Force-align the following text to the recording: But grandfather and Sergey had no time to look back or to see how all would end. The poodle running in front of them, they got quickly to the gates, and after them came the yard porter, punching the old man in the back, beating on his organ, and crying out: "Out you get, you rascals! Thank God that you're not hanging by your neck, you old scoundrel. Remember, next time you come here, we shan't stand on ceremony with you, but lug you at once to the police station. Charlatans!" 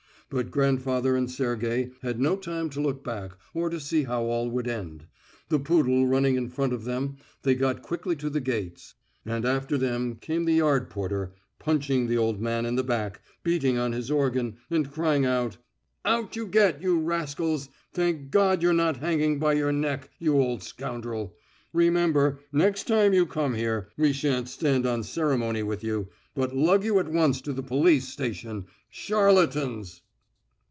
But 0.33 0.49
grandfather 0.49 1.17
and 1.17 1.29
Sergey 1.29 1.91
had 2.01 2.17
no 2.17 2.37
time 2.37 2.69
to 2.69 2.79
look 2.79 3.03
back 3.03 3.35
or 3.53 3.69
to 3.69 3.81
see 3.81 4.03
how 4.03 4.23
all 4.23 4.49
would 4.49 4.65
end. 4.65 5.05
The 5.49 5.59
poodle 5.59 6.07
running 6.07 6.37
in 6.37 6.47
front 6.47 6.71
of 6.71 6.85
them, 6.85 7.17
they 7.41 7.53
got 7.53 7.81
quickly 7.81 8.15
to 8.15 8.29
the 8.29 8.39
gates, 8.39 8.93
and 9.25 9.43
after 9.43 9.77
them 9.77 10.15
came 10.15 10.45
the 10.45 10.53
yard 10.53 10.89
porter, 10.89 11.33
punching 11.59 12.07
the 12.07 12.17
old 12.17 12.39
man 12.39 12.65
in 12.65 12.75
the 12.75 12.81
back, 12.83 13.19
beating 13.43 13.77
on 13.77 13.91
his 13.91 14.09
organ, 14.09 14.55
and 14.69 14.89
crying 14.89 15.25
out: 15.25 15.57
"Out 16.05 16.37
you 16.37 16.47
get, 16.47 16.81
you 16.81 16.97
rascals! 16.97 17.67
Thank 17.93 18.29
God 18.31 18.59
that 18.59 18.63
you're 18.63 18.71
not 18.71 18.95
hanging 19.01 19.37
by 19.37 19.51
your 19.55 19.73
neck, 19.73 20.11
you 20.17 20.39
old 20.39 20.63
scoundrel. 20.63 21.35
Remember, 21.73 22.39
next 22.53 22.87
time 22.87 23.13
you 23.13 23.25
come 23.25 23.53
here, 23.53 23.89
we 23.97 24.13
shan't 24.13 24.47
stand 24.47 24.85
on 24.85 25.03
ceremony 25.03 25.63
with 25.63 25.83
you, 25.83 26.07
but 26.33 26.55
lug 26.55 26.85
you 26.85 26.99
at 26.99 27.11
once 27.11 27.41
to 27.41 27.51
the 27.51 27.61
police 27.63 28.07
station. 28.07 28.65
Charlatans!" 28.89 30.03